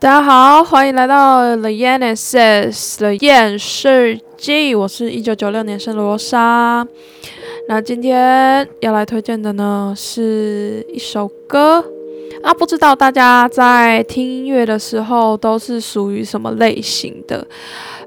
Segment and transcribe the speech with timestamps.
[0.00, 6.88] 大家好，欢迎来到 The Yan Says 的验世记，我是一九九六年生罗莎。
[7.68, 11.84] 那今天要来推荐的呢，是一首歌。
[12.42, 17.46] 那不知道大家在听音乐的时候都是属于什么类型的？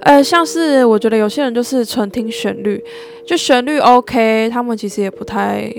[0.02, 2.84] 呃，像是我觉得有些人就是纯听旋律，
[3.26, 5.72] 就旋律 OK，他们其实也不太。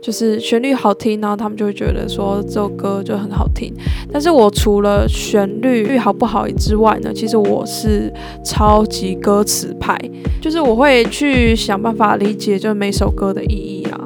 [0.00, 3.74] 就是旋律好听，然后他们就会觉得说这首歌就很好听。
[4.12, 8.08] 但是我除了旋律好不好之外呢，其实我是
[8.44, 9.98] 超级歌词派，
[10.40, 13.98] 就是我会去想办法理解，就每首歌的意义啊，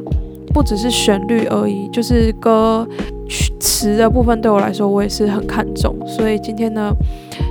[0.54, 2.88] 不只是旋律而已，就是歌
[3.60, 5.96] 词的部分对我来说，我也是很看重。
[6.06, 6.92] 所以今天呢，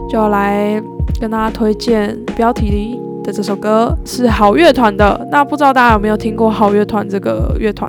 [0.09, 0.81] 就要来
[1.20, 2.99] 跟大家推荐标题。
[3.23, 7.88] 的这首歌是好乐团的，那不知道大家有没有听过好乐团这个乐团？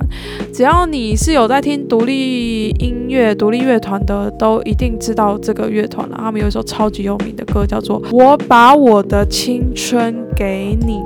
[0.53, 6.17] 只要你是有在听独立音乐、独立乐团的，都一定知道这个乐团了。
[6.19, 10.97] 他们有一首超级有名的歌，叫做《我把我的青春给你》。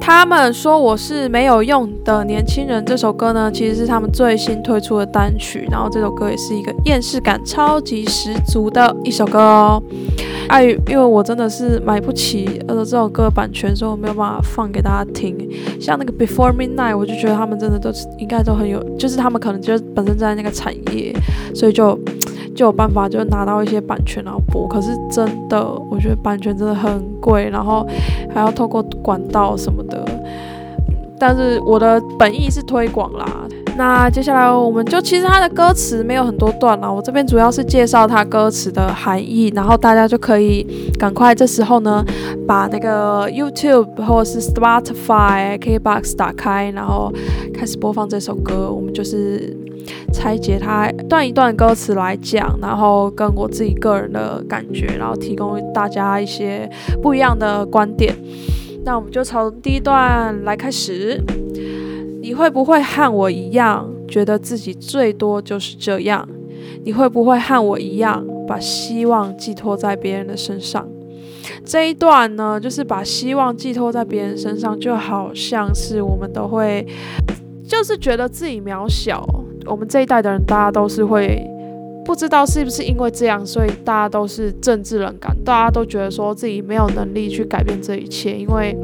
[0.00, 2.84] 他们说我是没有用的年轻人。
[2.84, 5.68] 这首歌呢，其实是他们最新推出的单曲。
[5.70, 9.82] 然后这首歌也是一个厌世感超级十足的一首歌哦。
[10.48, 15.36] 碍于因为我真的是买不起呃这首歌版权，所以我没有办法放给大家听。
[15.78, 21.14] 像那个 Before Midnight，我就觉得他们真的都是应该都很有，就是他们可能就本身在那个产业，
[21.54, 21.98] 所以就。
[22.60, 27.86] 就有办法就拿到一些版权然后播，可是真的我觉得版权真的很贵，然后
[28.34, 30.04] 还要透过管道什么的。
[31.18, 33.26] 但是我的本意是推广啦。
[33.78, 40.62] 那接下来我们就其实它的歌词没有很多段啦，我这边主要是介绍它歌词的含义，然后大家就可以
[40.98, 42.04] 赶快这时候呢
[42.46, 47.10] 把那个 YouTube 或者是 Spotify、KBox 打开，然后
[47.54, 48.70] 开始播放这首歌。
[48.70, 49.56] 我们就是。
[50.12, 56.68] 拆解它段一段歌词来讲，然后跟我自己个人的感觉，然后提供大家一些
[57.02, 58.14] 不一样的观点。
[58.84, 61.22] 那我们就从第一段来开始。
[62.22, 66.28] 你会不会和我一样，觉得自己最多就是这样？
[66.84, 70.86] 你会不会和我一样，把希望寄托在别人的身上？
[71.64, 76.86] 这一段呢，就是把希望寄托在别人身上，就好像是我们都会，
[77.66, 79.26] 就是觉得自己渺小。
[79.66, 81.44] 我们这一代的人，大家都是会
[82.04, 88.76] 不知道是不是因为这样，所以大家都是政治冷感，大家都觉得说自己没有能力去改变这一切，因为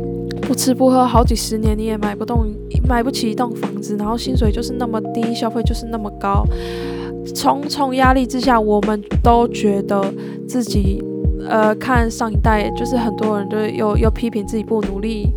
[0.42, 2.46] 不吃不喝好几十年，你也买不动，
[2.88, 6.44] 买不起一栋房子，然后薪水就是那么低，消费就是那么高，
[7.34, 10.04] 重重压力之下，我们都觉得
[10.48, 11.02] 自己。
[11.48, 15.32] 呃，看上一代，就是很多人都又又批评自己不努力，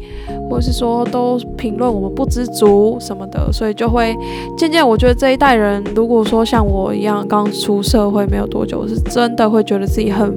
[0.50, 4.16] 或者是说都评论我们不知足什么的，所以就会
[4.58, 10.34] 渐渐，我觉得这一代人，如果说像我一样刚出社会没有多久，是真的会觉得自己很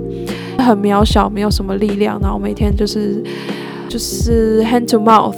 [0.58, 3.22] 很渺小，没有什么力量，然后每天就是
[3.88, 5.36] 就是 hand to mouth，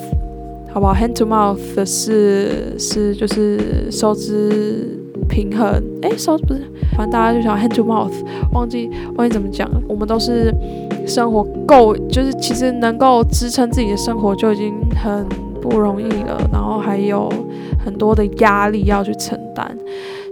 [0.73, 5.04] 好不好？hand to mouth 是是就是收支。
[5.29, 6.61] 平衡，哎，手不是，
[6.97, 8.13] 反正大家就想 hand to mouth，
[8.53, 9.81] 忘记忘记怎么讲了。
[9.89, 10.53] 我们都是
[11.07, 15.27] 生活够，就是其实能够支撑自己的生活就已经很
[15.61, 17.29] 不容易了，然后还有
[17.85, 19.77] 很多的压力要去承担，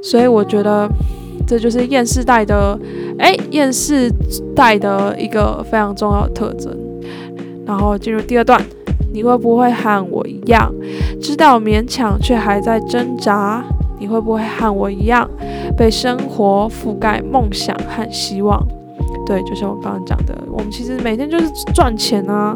[0.03, 0.89] 所以我觉得
[1.47, 2.79] 这就是厌世代的，
[3.19, 4.11] 哎，厌世
[4.55, 6.77] 代的一个非常重要的特征。
[7.65, 8.61] 然后进入第二段，
[9.13, 10.75] 你会不会和我一样，
[11.21, 13.65] 知道勉强却还在挣扎？
[14.03, 15.31] 你会不会和我一样
[15.77, 18.61] 被生活覆盖梦想和希望？
[19.25, 22.53] 对，就像我刚刚讲的，我们其实每天就是赚钱啊，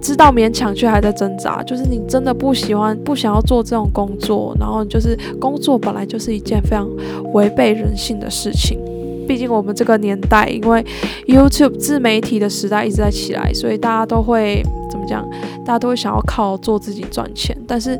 [0.00, 1.60] 知道勉强却还在挣扎。
[1.64, 6.88] 就是你真的不喜欢、不想要做这种工作，然后就是工作本来就是一件非常
[7.32, 8.78] 违背人性的事情。
[9.26, 10.86] 毕竟我们这个年代，因为
[11.26, 15.28] YouTube 自媒体的时代一直在起来，所以大家都会怎么讲？
[15.64, 17.98] 大家都会想要靠做自己赚钱，但是。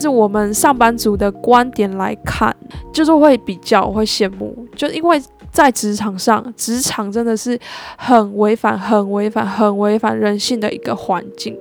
[0.00, 2.54] 是我们上班族的观点来看，
[2.92, 7.58] 就是会比较会羡慕，就因为在职场上，职场真的是
[7.96, 11.56] 很违反、很违反、很违反人性的一个环境，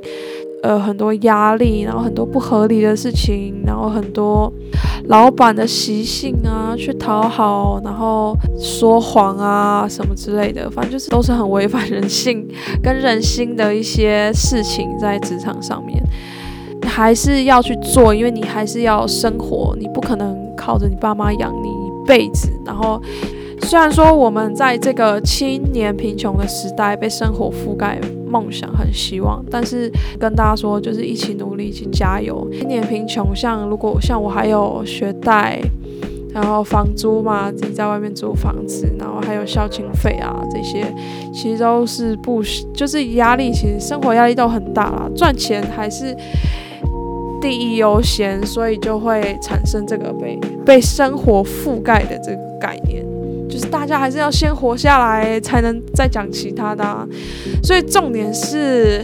[0.64, 4.52] 呃，很多压力，然后很多不合理的事情，然后很多
[5.06, 12.46] 老板的习性啊，去讨好，然后说谎啊什么之类的，反正就是都是很违反人性
[12.84, 16.04] 跟人心的一些事情在职场上面。
[16.96, 22.50] 还是要去做，因为你还是要生活，你不可能靠着你爸妈养你一辈子。
[22.66, 23.02] 然后，
[23.64, 32.48] 虽然说我们在这个青年贫穷的时代被生活覆盖，梦想很希望，但是跟大家说，就是一起努力，一起加油。
[32.54, 35.60] 青年贫穷，像如果像我还有学贷，
[36.34, 40.86] 然后房租嘛，自己在外面租房子，然后还有校庆费啊，这些
[41.34, 42.42] 其实都是不
[42.74, 45.10] 就是压力，其实生活压力都很大啦。
[45.14, 46.16] 赚钱还是
[47.42, 53.06] 第一优先，所以就会产生这个被被生活覆盖的这个概念，
[53.50, 56.84] 就是大家还是要先活下来，才能再讲其他的。
[57.64, 59.04] 所以重点是。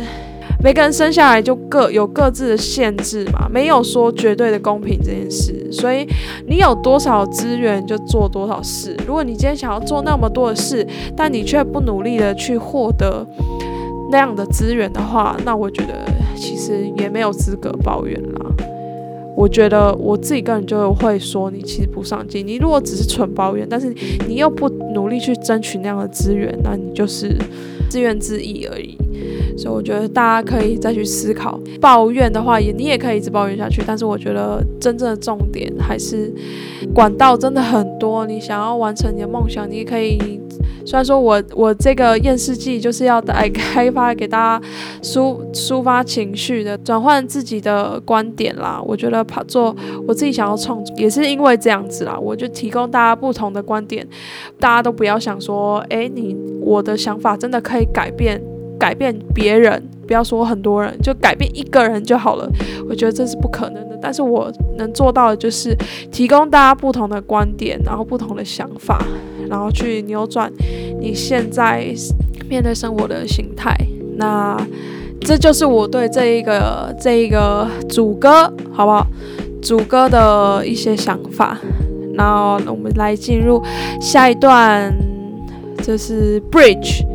[0.64, 5.68] 每个人生下来就各有各自的限制嘛，没有说绝对的公平这件事。
[5.72, 6.08] 所以
[6.46, 8.96] 你有多少资源就做多少事。
[9.08, 10.86] 如果你今天想要做那么多的事，
[11.18, 13.26] 但你却不努力的去获得
[14.12, 15.96] 那样的资源的话，那我觉得
[16.42, 18.52] 其实也没有资格抱怨啦。
[19.38, 22.46] 我觉得我自己个人就会说，你其实不上进。
[22.46, 23.94] 你如果只是纯抱怨，但是
[24.28, 27.38] 你又不努力去争取那样的资源，那你就是
[27.90, 28.98] 自怨自艾而已。
[29.58, 33.84] 所以我觉得大家可以再去思考，抱怨的话也你也可以一直抱怨下去。
[33.86, 36.34] 但是我觉得真正的重点还是
[36.94, 38.26] 管道真的很多。
[38.26, 40.40] 你想要完成你的梦想，你也可以。
[40.84, 44.66] 虽然说我我这个厌世记就是要来 开发给大家
[45.04, 48.82] 抒抒发情绪的，转换自己的观点啦。
[48.84, 49.76] 我觉得怕做
[50.08, 52.18] 我自己想要创作，也是因为这样子啦。
[52.20, 54.06] 我就提供大家不同的观点，
[54.60, 58.42] 大家都不要想说，诶，你我的想法真的可以改变。
[58.82, 62.50] 改变别人，不要说很多人，就改变一个人就好了。
[62.90, 65.78] 我觉得这是不可能的，但是我能做到的就是
[66.12, 69.06] 提供大家不同的观点，然后不同的想法，
[69.48, 70.52] 然后去扭转
[71.00, 71.86] 你现在
[72.50, 73.78] 面对生活的心态。
[74.18, 74.58] 那
[75.22, 79.06] 这就是我对这一个这一个主歌，好不好？
[79.62, 81.56] 主歌的一些想法。
[82.16, 83.62] 然后我们来进入
[84.02, 84.92] 下一段，
[85.84, 87.11] 这是 Bridge。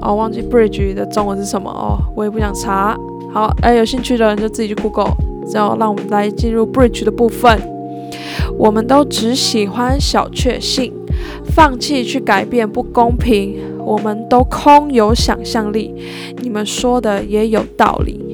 [0.00, 2.96] 哦，忘记 bridge 的中文是什么哦，我也不想查。
[3.32, 5.14] 好，哎，有兴趣的人就自己去 Google。
[5.52, 7.60] 然后，让我们来进入 bridge 的部分。
[8.56, 10.92] 我们都只喜欢小确幸，
[11.44, 13.56] 放弃去改变不公平。
[13.78, 15.94] 我们都空有想象力，
[16.42, 18.29] 你们说的也有道理。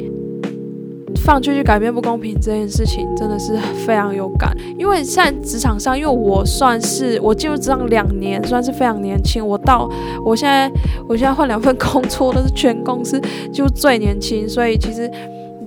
[1.26, 4.56] 放弃去改变不公平这件事情，真的是非常有感。
[4.78, 9.44] 因为现在职场上，因为我算是我进入职场两年，算是非常年轻。
[9.44, 9.90] 我到
[10.25, 10.70] 我现在，
[11.08, 13.20] 我现在换两份工作，都是全公司
[13.52, 15.11] 就最年轻，所以其实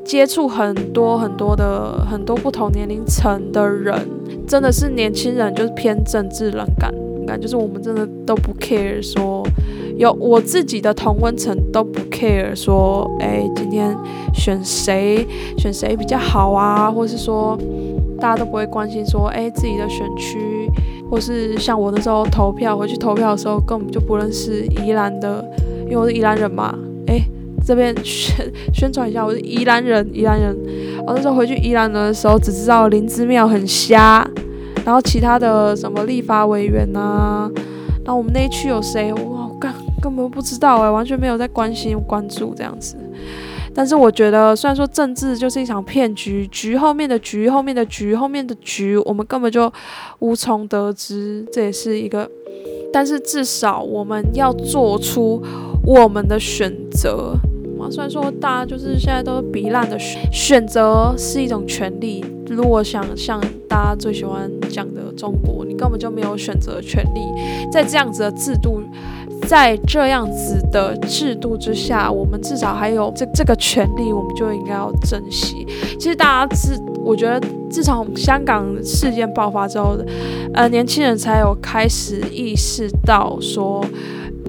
[0.05, 3.93] 接触很多很多的很多不同年龄层的人，
[4.47, 6.89] 真的是年轻人就是偏政治冷感，
[7.27, 9.45] 感就是我们真的都不 care 说。
[9.99, 13.93] 有我自己的同温层都不 care 说，哎，今天
[14.33, 17.57] 选谁选谁比较好啊，或是说
[18.17, 20.71] 大家都不会关心说，哎，自己的选区，
[21.11, 25.43] 或是像我那时候投票回去投票的时候，根本就不认识宜兰的，
[25.83, 26.73] 因为我是宜兰人嘛，
[27.07, 27.21] 哎，
[27.65, 30.57] 这边宣宣传一下，我是宜兰人，宜兰人。
[31.05, 34.25] 我那时候回去宜兰的时候，只知道林之妙很瞎，
[34.85, 37.51] 然后其他的什么立法委员呐，
[38.05, 39.37] 然后我们那一区有谁，我。
[40.01, 42.95] 根本不知道哎，完全没有在关心关注这样子。
[43.73, 49.71] 但是我觉得，虽然说政治就是一场骗局，局后面的局，后面的局，后面的局，我们根本就
[50.19, 52.29] 无从得知，这也是一个。
[52.91, 55.41] 但是至少我们要做出
[55.85, 57.35] 我们的选择。
[57.91, 62.23] 虽然说大家就是现在都是比烂的选选择是一种权利。
[62.47, 67.21] 如果想像大家最喜欢讲的中国，你根本就没有选择权利，
[67.71, 68.81] 在这样子的制度。
[69.47, 75.65] 在这样子的制度之下，我们至少还有这这个权利，我们就应该要珍惜。
[75.99, 79.97] 其实大家自，我觉得自从香港事件爆发之后，
[80.53, 83.85] 呃，年轻人才有开始意识到说。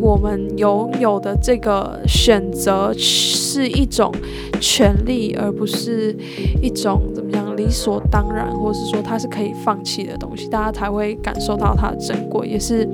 [0.01, 4.11] 我们拥有的这个选择是一种
[4.59, 6.17] 权利，而不是
[6.63, 12.89] 一种怎么样理所当然，或者是说它是可以放弃的东西，大家才会感受到它的珍贵，也是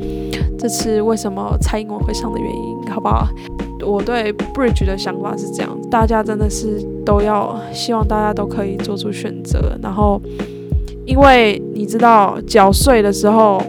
[0.59, 3.29] 这次为什么蔡英文会上的原因，好不好？
[3.87, 10.21] 我对 Bridge 的想法是这样，大家真的是都要希望大家都可以做出选择，然后
[11.05, 13.63] 因为你知道缴税的时候。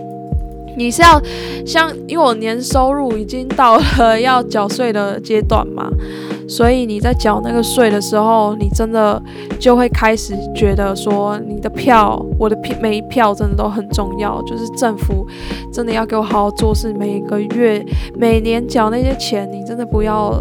[0.78, 1.20] 你是要
[1.66, 5.90] 像，因为我年收入已经到了要缴税的阶段嘛，
[6.48, 9.22] 所以你在缴那个税的时候，你真的
[9.60, 15.28] 就会开始觉得说，你的票，我的票，每一票真的都很重要，就是政府
[15.74, 17.84] 真的要给我好好做事，每个月、
[18.16, 20.32] 每年缴那些钱，你真的不要，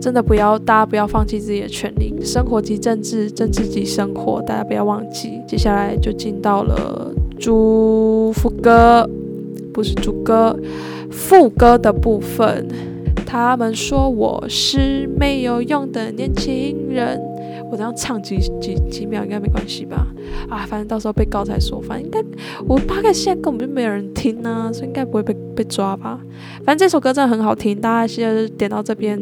[0.00, 5.40] 真的不要，大家不要放弃自己的权利，生活即政治，政治即生活，大家不要忘记。
[5.46, 9.08] 接下来就进到了祝福歌。
[9.72, 10.58] 不是主歌，
[11.10, 12.66] 副歌的部分。
[13.26, 17.18] 他们说我是没有用的年轻人，
[17.70, 20.06] 我这样唱几几几秒应该没关系吧？
[20.50, 22.22] 啊，反正到时候被告才说，反正应该
[22.68, 26.20] 我大概现在根本就没有人听呢，所以应该不会被被抓吧。
[26.66, 29.18] 反正这首歌真的很好听，大家现在点到这边，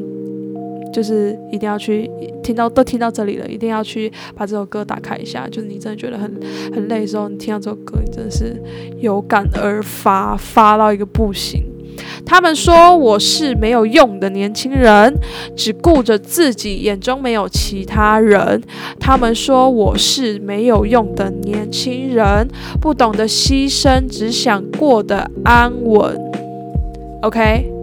[0.93, 2.11] 就是一定要去
[2.43, 5.49] 听到都听到这里了，一定要去把这首歌打开一下。
[5.49, 6.31] 就是你真的觉得很
[6.75, 8.61] 很累的时候，你听到这首歌，你真的是
[8.99, 11.63] 有感而发，发到一个不行。
[12.25, 15.15] 他们说我是没有用的年轻人，
[15.55, 18.63] 只顾着自己，眼中没有其他人。
[18.99, 22.49] 他们说我是没有用的年轻人，
[22.81, 26.19] 不懂得牺牲，只想过得安稳。
[27.23, 27.79] OK，This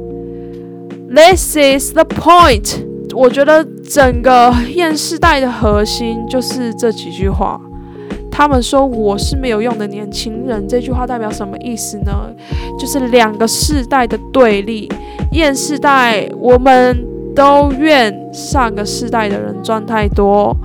[1.56, 2.87] is the point。
[3.18, 7.60] 我觉得整个厌世代的核心就是这几句话。
[8.30, 12.30] 他们说我是没有用的年轻人，这句话代表什么意思呢？
[12.80, 14.88] 就是两个世代的对立。
[15.32, 17.04] 厌世代，我们
[17.36, 20.56] 都怨上个世代的人赚太多；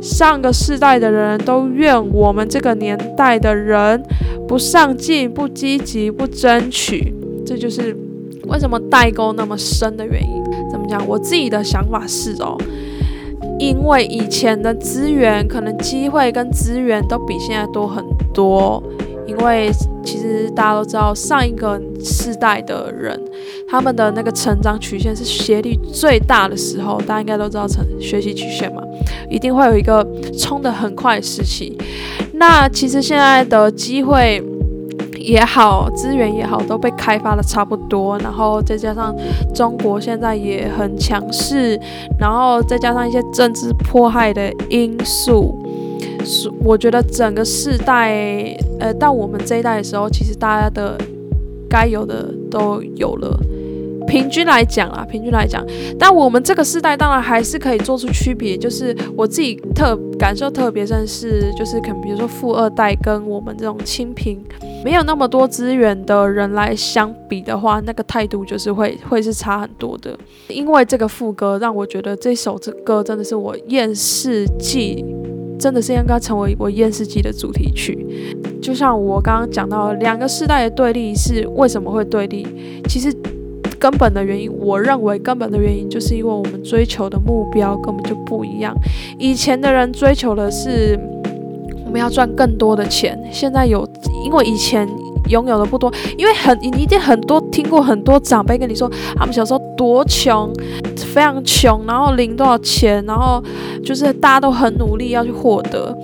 [0.00, 4.00] 上个世代的人都怨我们这个年代的人
[4.46, 7.12] 不上进、不积极、不争取。
[7.44, 7.96] 这就是
[8.48, 10.42] 为什么代沟那么深的原因。
[10.70, 11.06] 怎么讲？
[11.06, 12.56] 我自己的想法是哦。
[13.58, 18.82] 因为以前的资源可能机会跟资源都比现在多很多，
[19.26, 19.70] 因为
[20.04, 23.18] 其实大家都知道，上一个世代的人，
[23.66, 28.82] 他们的那个成长曲线是学历最大的时候，大家应该都知道成学习曲线嘛，
[29.30, 30.06] 一定会有一个
[30.38, 31.78] 冲的很快的时期。
[32.34, 34.42] 那其实现在的机会。
[35.26, 39.12] 也好，资源也好，都被开发的差不多，然后再加上
[39.52, 41.78] 中国现在也很强势，
[42.18, 45.52] 然后再加上一些政治迫害的因素，
[46.24, 48.14] 是我觉得整个世代，
[48.78, 50.96] 呃，到我们这一代的时候，其实大家的
[51.68, 53.36] 该有的都有了。
[54.06, 55.64] 平均来讲啊，平均来讲，
[55.98, 58.56] 但我们这个时代当然还是可以做出区别。
[58.56, 64.42] 就是我自己特感受特别深是，就是可能比如说富二代跟我们这种清贫、
[64.84, 70.16] 没有那么多资源的人来相比的话，那个态度就是会会是差很多的。
[70.48, 75.04] 因为这个副歌让我觉得这首这歌真的是我厌世季，
[75.58, 78.06] 真的是应该成为我厌世季的主题曲。
[78.62, 82.46] 就像我刚刚讲到，两个世代的对立是为什么会对立？
[82.88, 83.12] 其实。
[83.78, 88.74] 根本的原因，我认为根本的原因就是因为我们追求的目标根本就不一样。
[89.18, 90.98] 以前的人追求的是
[91.84, 93.88] 我们要赚更多的钱，现在有，
[94.24, 94.88] 因为以前
[95.28, 100.52] 拥有的不多，因为很你一定很多听过很多长辈跟你说，他们小时候多穷，
[100.96, 103.42] 非常穷，然后领多少钱，然后
[103.84, 105.96] 就是大家都很努力要去获得，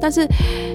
[0.00, 0.26] 但是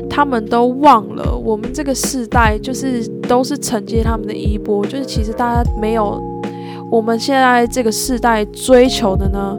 [0.10, 6.22] 他们都忘了，我们这个世代就是都是承接他们的衣钵，就是其实大家没有。
[6.92, 9.58] 我们现在这个世代追求的呢，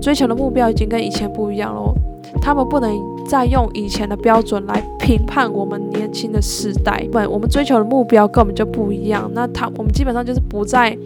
[0.00, 1.94] 追求的目标已经跟以前不一样了。
[2.40, 2.90] 他们不能
[3.26, 7.04] 再用以前的标准来评判我们年轻的世代。
[7.10, 9.28] 不，我们追求的目标根本就不一样。
[9.34, 10.96] 那他，我们基本上就是不在，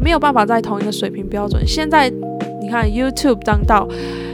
[0.00, 1.62] 没有办法在同一个水平标准。
[1.66, 2.10] 现在
[2.60, 3.88] 你看 YouTube 当道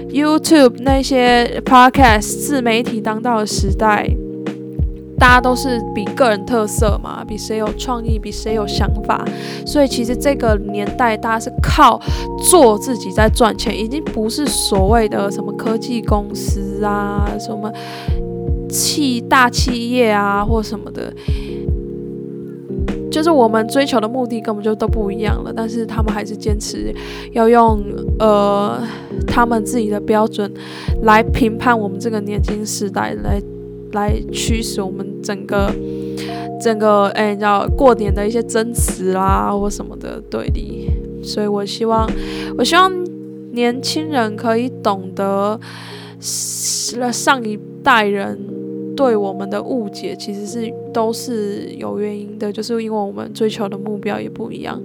[0.09, 4.11] ，YouTube 那些 Podcast 自媒体当道的时代。
[5.19, 9.25] 大家都是比个人特色嘛，比谁有创意，比谁有想法，
[9.67, 12.01] 所以其实这个年代大家是靠
[12.49, 17.73] 做自己在赚钱，已经不是所谓的什么科技公司啊，什么
[18.71, 21.13] 企大企业啊或什么的，
[23.11, 25.53] 就是我们追求的目的根本就都不一样了。
[25.53, 26.95] 但是他们还是坚持
[27.33, 27.83] 要用
[28.21, 28.81] 呃
[29.27, 30.53] 他们自己的标准
[31.03, 33.43] 来评判我们这个年轻时代来。
[33.92, 35.73] 来驱使我们整个
[36.61, 40.88] 整个哎，你知道过年的一些争执啦，或什么的对立，
[41.23, 42.11] 所以我希望，
[42.57, 42.92] 我希望
[43.52, 45.59] 年轻人可以懂得
[46.21, 48.38] 上一代人。
[48.99, 54.83] 对我们的误解其实是都是有原因的，就是因为我们追求的目标也不一样。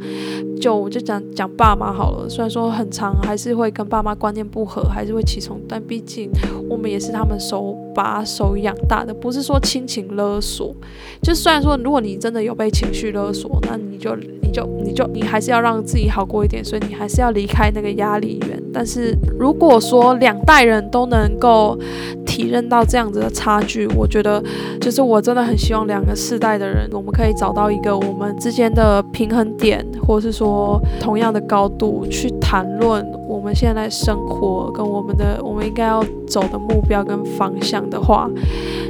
[0.61, 6.29] 就我就讲讲爸妈好了，虽然说很长，还是会跟爸妈观念不合，还是会起冲突，但毕竟
[6.69, 10.75] 我们也是他们手把手养大的，不是说亲情勒索。
[11.23, 18.62] 就虽然说如果你真的有被情绪勒索，那你就你就你就你还是要让自己好过一点，所以你还是要离开那个压力源。
[18.73, 21.77] 但是如果说两代人都能够
[22.25, 24.07] 体认到这样子的差距，我。
[24.13, 24.39] 觉得，
[24.79, 38.29] 就是我真的很希望两个世代的人，我们可以找到一个我们之间的平衡点，或是说同样的高度去谈论我们现在生活跟我们的我们应该要走的目标跟方向的话，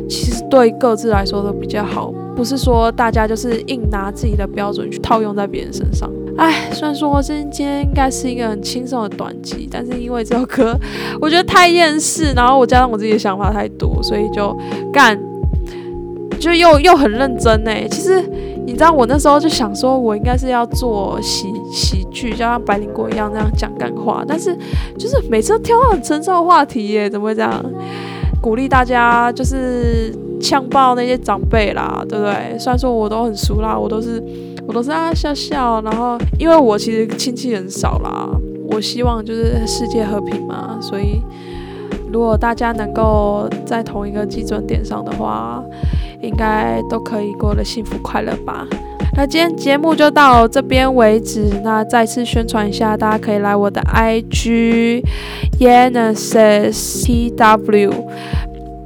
[0.09, 6.11] 其实对各自来说都比较好，不是说大家就是硬拿自己的标准去套用在别人身上。
[6.35, 10.75] 唉，虽然说今天应该是一个很轻松的短集，但是因为这首歌
[11.21, 14.57] 我觉得太厌世，然后我加上我自己的想法太多，所以就
[14.91, 15.17] 干，
[16.39, 17.71] 就又又很认真呢。
[17.89, 18.19] 其实
[18.65, 24.57] 你知道，我那时候就想说，我应该是要做喜喜剧，就像白灵果一样那样讲干话，但是
[24.97, 27.63] 就是每次都挑到很沉重的话题耶，怎么会这样？
[28.41, 30.11] 鼓励大家就是
[30.41, 32.57] 呛爆那些长辈啦，对不对？
[32.57, 34.21] 虽然说我都很熟啦，我都是。
[34.67, 38.29] 我都是啊笑笑，然后因为我其实亲戚很少啦，
[38.69, 41.21] 我希望就是世界和平嘛，所以
[42.11, 45.63] 如果大家能够在同一个基准点上的话，
[46.21, 48.65] 应该都可以过得幸福快乐吧。
[49.15, 55.03] 那今天节目就到这边为止，那再次宣传一下，大家可以来我的 IG
[55.59, 57.91] Yanesis TW。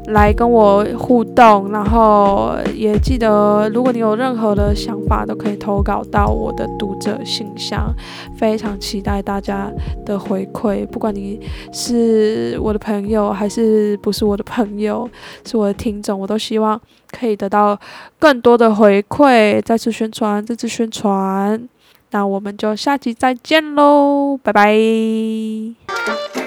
[0.07, 7.93] 来跟我互动，然后也记得，如果你有任何的想法，都可以投稿到我的读者信箱。
[8.37, 9.69] 非常期待大家
[10.05, 11.39] 的回馈，不管你
[11.73, 15.09] 是我的朋友还是不是我的朋友，
[15.45, 16.79] 是我的听众，我都希望
[17.11, 17.77] 可以得到
[18.17, 19.61] 更多的回馈。
[19.61, 21.67] 再次宣传，再次宣传，
[22.11, 26.46] 那我们就下集再见喽，拜拜。